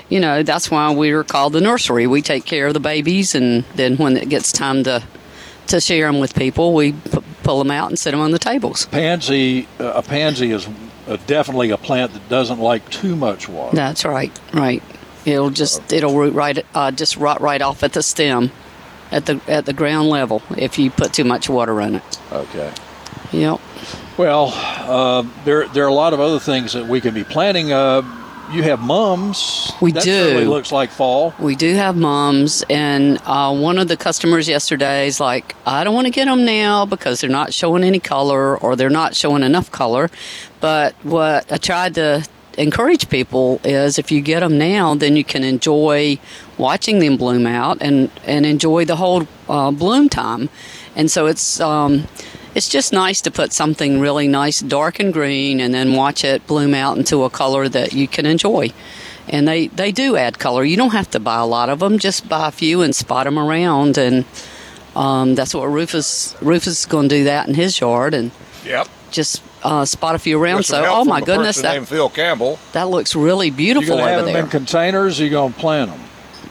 [0.09, 2.07] you know, that's why we're called the nursery.
[2.07, 5.03] We take care of the babies, and then when it gets time to
[5.67, 8.39] to share them with people, we p- pull them out and sit them on the
[8.39, 8.87] tables.
[8.87, 10.69] Pansy, uh, a pansy is
[11.13, 13.77] uh, definitely a plant that doesn't like too much water.
[13.77, 14.83] That's right, right.
[15.25, 18.51] It'll just it'll root right, uh, just rot right off at the stem,
[19.11, 22.19] at the at the ground level if you put too much water on it.
[22.33, 22.73] Okay.
[23.33, 23.61] Yep.
[24.19, 27.73] Well, uh, there there are a lot of other things that we can be planting.
[27.73, 28.03] Uh,
[28.53, 29.73] you have mums.
[29.81, 30.41] We that do.
[30.49, 31.33] looks like fall.
[31.39, 35.95] We do have moms, and uh, one of the customers yesterday is like, I don't
[35.95, 39.43] want to get them now because they're not showing any color or they're not showing
[39.43, 40.11] enough color.
[40.63, 45.25] But what I tried to encourage people is if you get them now, then you
[45.25, 46.19] can enjoy
[46.57, 50.49] watching them bloom out and, and enjoy the whole uh, bloom time.
[50.97, 51.61] And so it's.
[51.61, 52.07] Um,
[52.55, 56.47] it's just nice to put something really nice, dark and green, and then watch it
[56.47, 58.71] bloom out into a color that you can enjoy
[59.29, 60.65] and they they do add color.
[60.65, 63.25] You don't have to buy a lot of them; just buy a few and spot
[63.25, 64.25] them around, and
[64.95, 68.31] um, that's what Rufus Rufus is going to do that in his yard, and
[68.65, 68.89] Yep.
[69.11, 70.65] just uh, spot a few around.
[70.65, 72.59] So, oh my goodness, that named Phil Campbell.
[72.73, 74.45] that looks really beautiful going to have over them there.
[74.45, 75.21] in containers?
[75.21, 76.01] Or you going to plant them?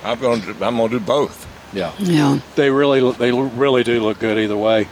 [0.04, 0.50] I'm going to.
[0.65, 1.47] I'm going to do both.
[1.74, 1.93] Yeah.
[2.00, 4.88] yeah, They really they really do look good either way,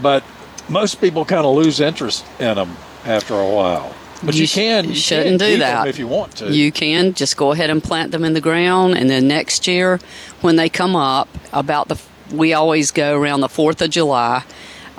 [0.00, 0.22] but
[0.68, 3.92] most people kind of lose interest in them after a while.
[4.22, 5.88] But you, You can you shouldn't can do keep 'em that.
[5.88, 6.52] if you want to.
[6.52, 9.98] you can just go ahead and plant them in the ground, and then next year,
[10.40, 11.98] when they come up, about the
[12.30, 14.44] we always go around the Fourth of July.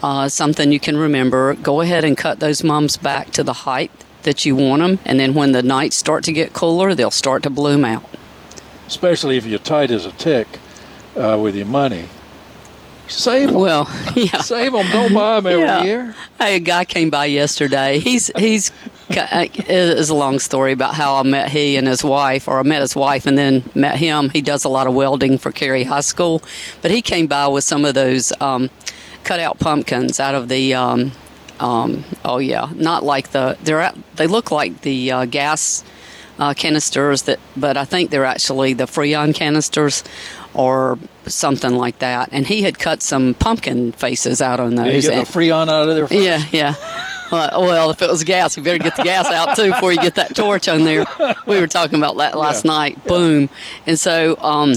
[0.04, 1.54] Uh, something you can remember.
[1.56, 3.92] Go ahead and cut those mums back to the height
[4.24, 7.44] that you want them, and then when the nights start to get cooler, they'll start
[7.44, 8.04] to bloom out.
[8.88, 10.48] especially if you're tight as a tick
[11.16, 12.06] uh, with your money.
[13.08, 13.60] Save them.
[13.62, 14.42] Well, yeah.
[14.42, 14.86] Save them.
[14.92, 15.84] Don't buy them every Yeah.
[15.84, 16.16] year.
[16.40, 18.00] Hey, a guy came by yesterday.
[18.00, 18.72] He's he's
[19.10, 22.64] it is a long story about how I met he and his wife, or I
[22.64, 24.30] met his wife and then met him.
[24.30, 26.42] He does a lot of welding for Cary High School,
[26.82, 28.70] but he came by with some of those um,
[29.24, 30.74] cutout pumpkins out of the.
[30.74, 31.12] Um,
[31.60, 35.84] um, oh yeah, not like the they're at, they look like the uh, gas
[36.40, 40.04] uh, canisters that, but I think they're actually the Freon canisters
[40.56, 42.30] or something like that.
[42.32, 45.08] And he had cut some pumpkin faces out on You those.
[45.08, 46.20] get the Freon out of there first.
[46.20, 46.74] yeah, yeah.
[47.32, 50.16] Well, if it was gas, you better get the gas out too before you get
[50.16, 51.06] that torch on there.
[51.46, 52.72] We were talking about that last Yeah.
[52.72, 53.06] night.
[53.06, 53.50] Boom.
[53.88, 54.74] And so um,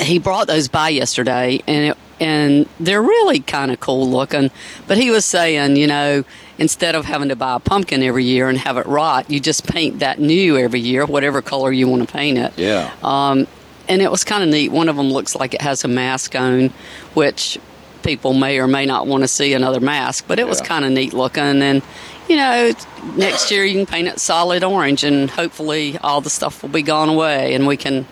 [0.00, 4.50] he brought those by yesterday, and it, and they're really kind of cool looking.
[4.86, 6.24] But he was saying, you know,
[6.58, 9.66] instead of having to buy a pumpkin every year and have it rot, you just
[9.66, 12.52] paint that new every year, whatever color you want to paint it.
[12.56, 12.92] Yeah.
[13.02, 13.46] Um,
[13.88, 14.70] and it was kind of neat.
[14.70, 16.68] One of them looks like it has a mask on,
[17.14, 17.58] which
[18.02, 20.92] people may or may not want to see another mask, but it was kind of
[20.92, 21.62] neat looking.
[21.62, 21.82] And,
[22.28, 22.72] you know,
[23.16, 26.82] next year you can paint it solid orange, and hopefully all the stuff will be
[26.82, 28.06] gone away and we can,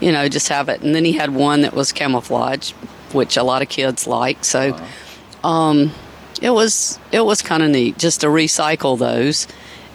[0.00, 0.82] you know, just have it.
[0.82, 2.72] And then he had one that was camouflage,
[3.14, 4.44] which a lot of kids like.
[4.44, 5.48] So, Uh-huh.
[5.48, 5.92] um,
[6.40, 9.46] it was it was kind of neat just to recycle those.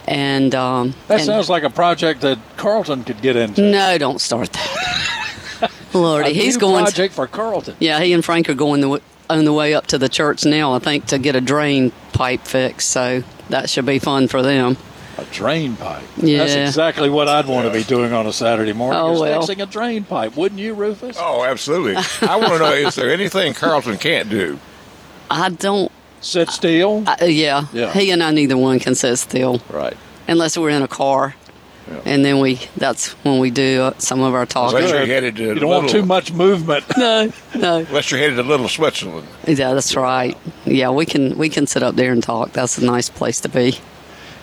[0.06, 3.62] And um, That and- sounds like a project that Carlton could get into.
[3.62, 5.70] no, don't start that.
[5.94, 6.84] Lordy, A he's going.
[6.84, 7.76] project for Carlton.
[7.78, 9.00] Yeah, he and Frank are going the,
[9.30, 10.74] on the way up to the church now.
[10.74, 12.90] I think to get a drain pipe fixed.
[12.90, 14.76] So that should be fun for them.
[15.16, 16.02] A drain pipe.
[16.16, 16.38] Yeah.
[16.38, 19.00] That's exactly what I'd want to be doing on a Saturday morning.
[19.00, 19.40] Oh, is well.
[19.42, 21.16] fixing a drain pipe, wouldn't you, Rufus?
[21.20, 21.96] Oh, absolutely.
[22.22, 24.58] I want to know is there anything Carlton can't do?
[25.30, 25.90] I don't.
[26.20, 27.04] Sit still.
[27.06, 27.92] I, yeah, Yeah.
[27.92, 29.94] he and I neither one can sit still right.
[30.26, 31.34] unless we're in a car,
[31.86, 32.00] Yeah.
[32.06, 34.78] and then we that's when we do uh, some of our talking.
[34.78, 36.84] Unless you're headed to You don't little, want too much movement.
[36.96, 37.76] No, no.
[37.80, 39.28] Unless you're headed to Little Switzerland.
[39.46, 40.34] Yeah, that's right.
[40.64, 42.52] Yeah, we can we can sit up there and talk.
[42.52, 43.76] That's a nice place to be.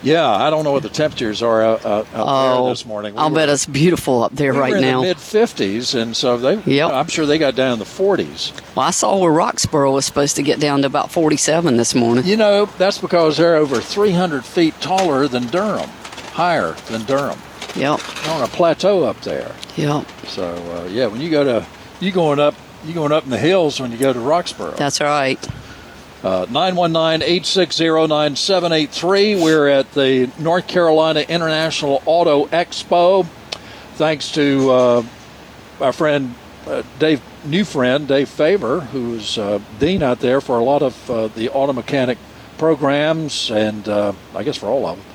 [0.04, 3.14] Yeah, I don't know what the temperatures are out, out, Oh, there this morning.
[3.14, 5.02] We I'll were- bet it's beautiful up there we right now.
[5.02, 6.56] the mid 50s, and so they.
[6.72, 6.92] Yep.
[6.92, 8.52] I'm sure they got down in the 40s.
[8.76, 12.26] Well, I saw where Roxboro was supposed to get down to about 47 this morning.
[12.26, 15.90] You know, that's because they're over 300 feet taller than Durham,
[16.34, 17.40] higher than Durham.
[17.76, 19.52] Yep, They're on a plateau up there.
[19.78, 20.06] yep.
[20.28, 21.66] So uh, yeah, when you go to
[22.02, 24.76] you going up you going up in the hills when you go to Roxboro.
[24.76, 25.40] That's right.
[26.24, 29.42] Uh, 919-860-9783.
[29.42, 33.26] We're at the North Carolina International Auto Expo.
[33.96, 35.04] Thanks to uh,
[35.80, 36.36] our friend
[36.68, 41.10] uh, Dave, new friend Dave Favor, who's uh, dean out there for a lot of
[41.10, 42.20] uh, the auto mechanic
[42.60, 45.06] programs, and uh, I guess for all of them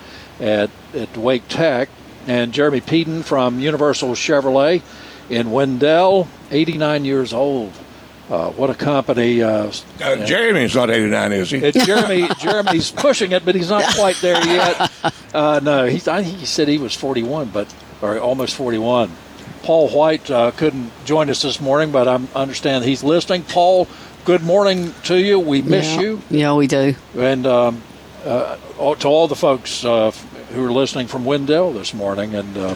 [0.48, 1.88] at at Wake Tech,
[2.26, 4.82] and Jeremy Peden from Universal Chevrolet
[5.30, 7.72] in Wendell, 89 years old.
[8.28, 9.42] Uh, what a company!
[9.42, 9.70] Uh,
[10.02, 11.70] Uh, Jeremy's not 89, is he?
[11.72, 12.28] Jeremy.
[12.38, 14.90] Jeremy's pushing it, but he's not quite there yet.
[15.34, 19.10] Uh, no, he, I think he said he was 41, but or almost 41.
[19.64, 23.42] Paul White uh, couldn't join us this morning, but I understand he's listening.
[23.42, 23.86] Paul,
[24.24, 25.38] good morning to you.
[25.38, 26.00] We miss yeah.
[26.00, 26.94] you, Yeah, we do.
[27.18, 27.82] and um,
[28.24, 28.56] uh,
[28.94, 30.10] to all the folks uh,
[30.54, 32.74] who are listening from Wendell this morning and uh,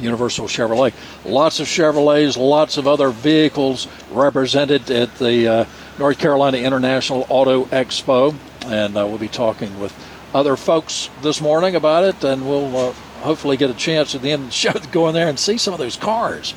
[0.00, 0.92] Universal Chevrolet.
[1.24, 5.64] Lots of Chevrolets, lots of other vehicles represented at the uh,
[5.98, 8.34] North Carolina International Auto Expo,
[8.66, 9.94] and uh, we'll be talking with
[10.34, 14.32] other folks this morning about it, and we'll uh, hopefully get a chance at the
[14.32, 16.54] end of the show to go in there and see some of those cars.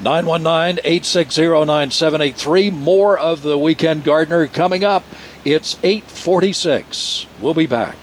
[0.00, 2.72] 919-860-9783.
[2.72, 5.04] More of the Weekend Gardener coming up.
[5.44, 7.26] It's 846.
[7.40, 7.96] We'll be back.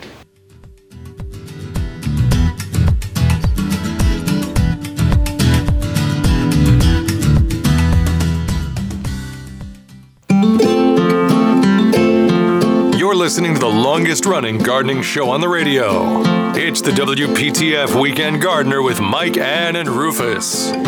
[13.22, 16.24] Listening to the longest running gardening show on the radio.
[16.56, 20.72] It's the WPTF Weekend Gardener with Mike, Ann, and Rufus.
[20.72, 20.82] uh,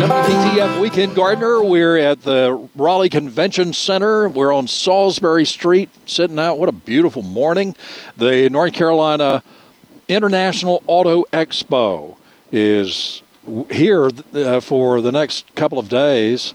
[0.00, 1.62] WPTF Weekend Gardener.
[1.62, 4.28] We're at the Raleigh Convention Center.
[4.28, 6.58] We're on Salisbury Street, sitting out.
[6.58, 7.76] What a beautiful morning.
[8.16, 9.44] The North Carolina
[10.08, 12.16] International Auto Expo
[12.50, 13.22] is
[13.70, 16.52] here uh, for the next couple of days.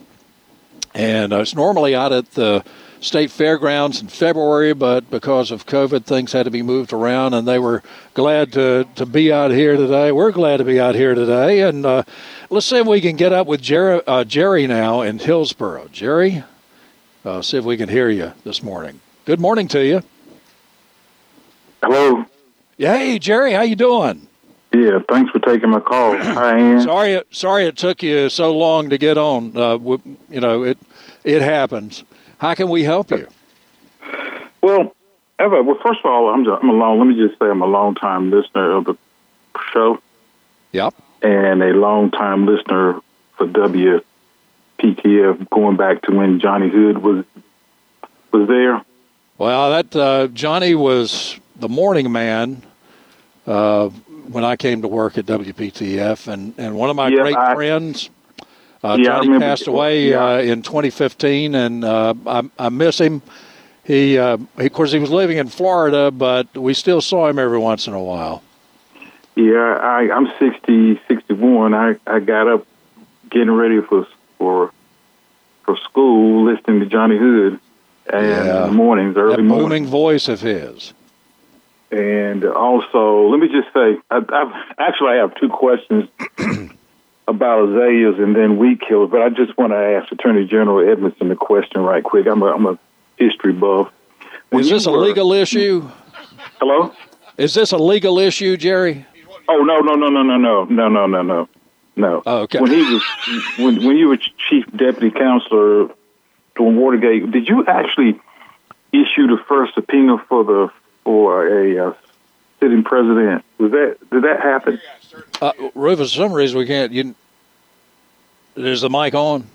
[0.93, 2.63] And uh, it's normally out at the
[3.01, 7.47] state fairgrounds in February, but because of COVID, things had to be moved around, and
[7.47, 7.81] they were
[8.13, 10.11] glad to, to be out here today.
[10.11, 11.61] We're glad to be out here today.
[11.61, 12.03] And uh,
[12.49, 15.89] let's see if we can get up with Jerry, uh, Jerry now in Hillsborough.
[15.91, 16.43] Jerry,
[17.23, 18.99] uh, see if we can hear you this morning.
[19.25, 20.01] Good morning to you.
[21.83, 22.25] Hello.
[22.77, 24.28] Hey, Jerry, how you doing?
[24.73, 26.15] Yeah, thanks for taking my call.
[26.17, 26.81] Hi, Ann.
[26.81, 29.55] Sorry, it, sorry it took you so long to get on.
[29.57, 30.77] Uh, w- you know, it
[31.23, 32.03] it happens.
[32.37, 33.27] How can we help you?
[34.61, 34.93] Well,
[35.41, 36.99] Eva, well, first of all, I'm, I'm a long.
[36.99, 38.95] Let me just say, I'm a long time listener of the
[39.73, 39.99] show
[40.71, 40.93] Yep.
[41.23, 43.01] and a long time listener
[43.37, 47.25] for WPTF, going back to when Johnny Hood was
[48.31, 48.83] was there.
[49.37, 52.61] Well, that uh, Johnny was the morning man
[53.47, 53.89] uh,
[54.29, 57.55] when I came to work at WPTF, and, and one of my Yeah, great I-
[57.55, 58.09] friends
[58.81, 60.23] Uh, Yeah, Johnny passed away yeah.
[60.23, 63.21] uh, in 2015, and uh, I, I miss him.
[63.83, 67.39] He, uh, he, of course, he was living in Florida, but we still saw him
[67.39, 68.41] every once in a while.
[69.35, 71.73] Yeah, I, I'm 60, 61.
[71.73, 72.65] I, I got up
[73.29, 74.71] getting ready for for
[75.65, 77.59] for school, listening to Johnny Hood,
[78.13, 78.61] and Yeah.
[78.63, 79.67] in the mornings, early That morning.
[79.67, 80.93] booming voice of his.
[81.91, 86.07] And also, let me just say, I, I've actually I have two questions
[87.27, 91.31] about azaleas and then weed killers, but I just want to ask Attorney General Edmisten
[91.31, 92.27] a question right quick.
[92.27, 92.77] I'm a, I'm a
[93.17, 93.91] history buff.
[94.49, 95.87] When Is this a legal issue?
[96.59, 96.93] Hello?
[97.37, 99.05] Is this a legal issue, Jerry?
[99.47, 101.49] Oh no no no no no no no no no no
[101.95, 102.23] no.
[102.25, 102.59] Oh, okay.
[102.59, 103.03] When he was
[103.57, 104.17] when when you were
[104.49, 105.89] chief deputy counselor
[106.55, 108.19] during Watergate, did you actually
[108.91, 110.71] issue the first subpoena for the
[111.03, 111.93] for a uh,
[112.59, 113.43] sitting president?
[113.57, 114.79] Was that did that happen?
[115.41, 116.91] Uh, Rufus, for some reason we can't.
[116.91, 117.15] You,
[118.55, 119.47] is the mic on?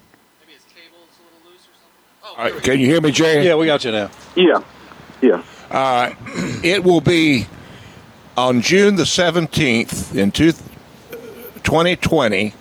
[2.24, 3.44] All right, can you hear me, Jay?
[3.44, 4.10] Yeah, we got you now.
[4.34, 4.62] Yeah,
[5.22, 5.42] yeah.
[5.70, 6.14] Uh,
[6.64, 7.46] it will be
[8.36, 10.52] on June the 17th in two,
[11.62, 12.54] 2020.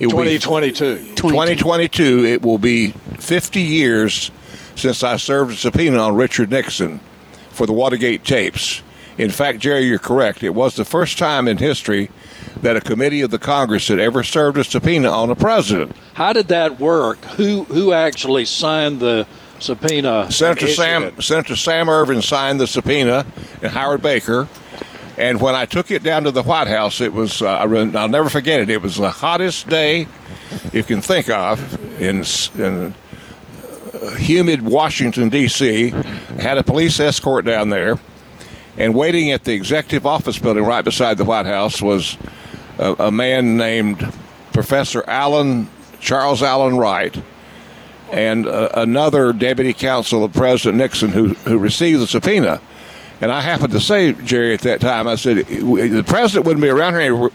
[0.00, 1.14] It will be 2022.
[1.14, 4.30] 2022, it will be 50 years
[4.74, 7.00] since I served a subpoena on Richard Nixon
[7.52, 8.82] for the Watergate tapes.
[9.18, 10.42] In fact, Jerry, you're correct.
[10.42, 12.10] It was the first time in history
[12.62, 15.94] that a committee of the Congress had ever served a subpoena on a president.
[16.14, 17.18] How did that work?
[17.36, 19.26] Who who actually signed the
[19.58, 20.30] subpoena?
[20.30, 21.22] Senator Sam it?
[21.22, 23.26] Senator Sam Ervin signed the subpoena,
[23.60, 24.48] and Howard Baker.
[25.18, 28.30] And when I took it down to the White House, it was uh, I'll never
[28.30, 28.70] forget it.
[28.70, 30.06] It was the hottest day
[30.72, 32.24] you can think of in,
[32.58, 32.94] in
[34.16, 35.90] humid Washington D.C.
[36.38, 37.98] Had a police escort down there,
[38.76, 42.16] and waiting at the executive office building right beside the White House was
[42.78, 44.12] a, a man named
[44.52, 45.68] Professor Allen
[46.00, 47.16] Charles Alan Wright
[48.10, 52.60] and uh, another deputy counsel of President Nixon who, who received the subpoena.
[53.20, 56.68] And I happened to say, Jerry, at that time, I said, the president wouldn't be
[56.68, 57.30] around here.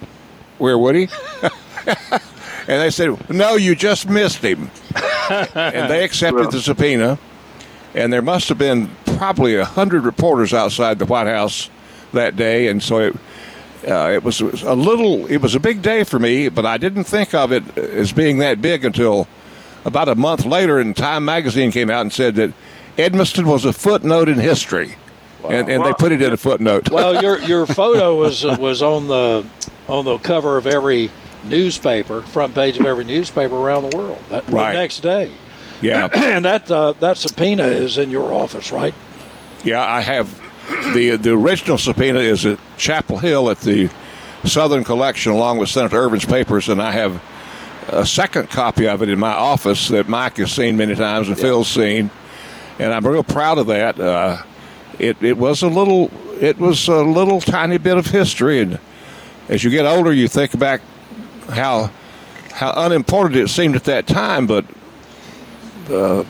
[0.59, 1.07] Where would he?
[2.67, 4.69] and they said, no, you just missed him.
[5.29, 7.17] and they accepted the subpoena.
[7.93, 11.69] And there must have been probably a hundred reporters outside the White House
[12.13, 12.67] that day.
[12.67, 13.15] And so it,
[13.87, 17.05] uh, it was a little, it was a big day for me, but I didn't
[17.05, 19.27] think of it as being that big until
[19.85, 22.53] about a month later, and Time magazine came out and said that
[22.97, 24.95] Edmisten was a footnote in history,
[25.47, 26.89] and, and they put it in a footnote.
[26.91, 29.45] well, your your photo was uh, was on the
[29.87, 31.09] on the cover of every
[31.45, 34.19] newspaper, front page of every newspaper around the world.
[34.29, 34.73] That, the Right.
[34.73, 35.31] next day,
[35.81, 38.93] yeah, and that uh, that subpoena is in your office, right?
[39.63, 39.83] yeah.
[39.85, 40.29] I have
[40.93, 43.89] the the original subpoena is at Chapel Hill at the
[44.45, 47.21] Southern Collection, along with Senator Ervin's papers, and I have
[47.89, 51.39] a second copy of it in my office that Mike has seen many times and
[51.39, 52.09] Phil's seen,
[52.79, 53.99] and I'm real proud of that.
[53.99, 54.41] Uh,
[54.99, 58.79] it it was a little it was a little tiny bit of history, and
[59.49, 60.81] as you get older, you think back
[61.49, 61.91] how
[62.51, 64.65] how unimportant it seemed at that time, but
[65.89, 66.23] uh,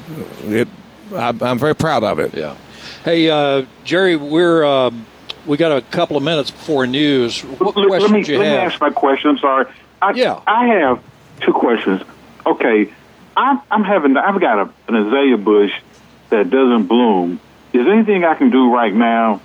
[0.43, 0.67] it
[1.15, 2.33] I'm, I'm very proud of it.
[2.33, 2.55] Yeah.
[3.03, 5.05] Hey, uh, Jerry, we're um,
[5.45, 7.41] we got a couple of minutes before news.
[7.41, 9.31] What let, let me you let me ask my question.
[9.31, 9.65] I'm sorry.
[10.01, 10.41] I, Yeah.
[10.45, 11.01] I have
[11.41, 12.01] two questions.
[12.45, 12.93] Okay,
[13.35, 15.71] I'm, I'm having I've got a, an azalea bush
[16.29, 17.39] that doesn't bloom.
[17.73, 19.41] Is there anything I can do right now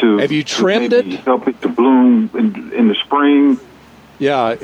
[0.00, 1.20] to Have you trimmed maybe it?
[1.20, 3.58] Help it to bloom in, in the spring.
[4.18, 4.56] Yeah,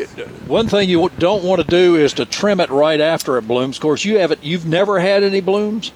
[0.48, 3.76] one thing you don't want to do is to trim it right after it blooms.
[3.76, 4.42] Of course, you haven't.
[4.42, 5.92] You've never had any blooms.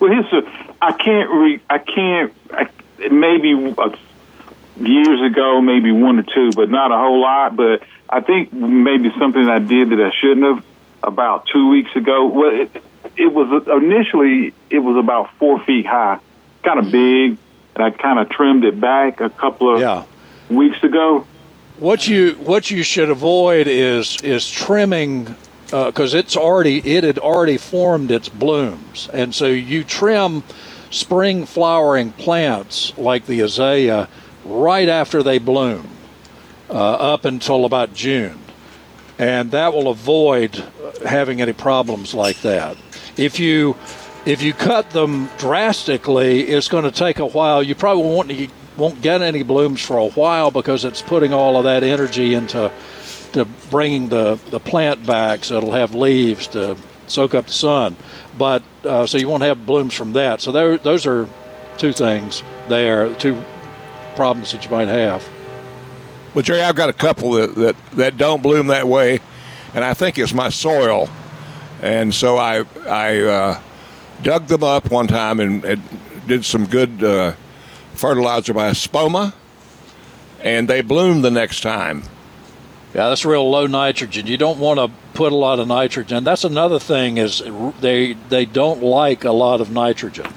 [0.00, 0.50] Well, here's the,
[0.82, 2.68] I can't re, I can't, I,
[3.10, 3.48] maybe
[4.80, 7.54] years ago, maybe one or two, but not a whole lot.
[7.56, 10.64] But I think maybe something I did that I shouldn't have
[11.02, 12.26] about two weeks ago.
[12.26, 12.82] Well, it,
[13.16, 16.18] it was initially, it was about four feet high,
[16.64, 17.38] kind of big,
[17.76, 20.04] and I kind of trimmed it back a couple of Yeah.
[20.50, 21.26] weeks ago.
[21.78, 25.36] What you what you should avoid is is trimming
[25.70, 30.42] because it's already it had already formed its blooms, and so you trim
[30.90, 34.08] spring flowering plants like the azalea
[34.44, 35.88] right after they bloom,
[36.68, 38.40] uh, up until about June,
[39.16, 40.64] and that will avoid
[41.06, 42.76] having any problems like that.
[43.16, 43.76] If you
[44.26, 47.62] if you cut them drastically, it's going to take a while.
[47.62, 51.64] You probably won't won't get any blooms for a while because it's putting all of
[51.64, 52.72] that energy into
[53.32, 56.76] to bringing the, the plant back so it'll have leaves to
[57.06, 57.96] soak up the sun.
[58.38, 60.40] But uh, so you won't have blooms from that.
[60.40, 61.28] So there, those are
[61.76, 63.42] two things there, two
[64.16, 65.28] problems that you might have.
[66.34, 69.20] Well, Jerry, I've got a couple that, that, that don't bloom that way,
[69.74, 71.08] and I think it's my soil.
[71.82, 73.60] And so I I uh,
[74.22, 75.82] dug them up one time and, and
[76.26, 77.34] did some good uh,
[77.98, 79.34] fertilizer by Espoma,
[80.40, 82.04] and they bloom the next time.
[82.94, 84.26] Yeah, that's real low nitrogen.
[84.26, 86.24] You don't want to put a lot of nitrogen.
[86.24, 87.42] That's another thing is
[87.80, 90.32] they they don't like a lot of nitrogen.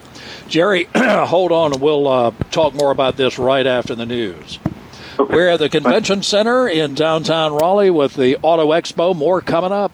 [0.50, 4.60] Jerry, hold on, and we'll uh, talk more about this right after the news.
[5.18, 9.16] We're at the convention center in downtown Raleigh with the Auto Expo.
[9.16, 9.94] More coming up.